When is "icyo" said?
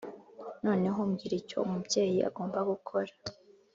1.41-1.57